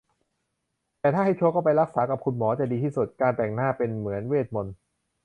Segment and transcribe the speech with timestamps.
[0.99, 4.75] แต่ถ้าให้ชัวร์ก็ไปรักษากับคุณหมอจะดีที่สุด การแต่งหน้าเป็นเหมือนเวทมนตร์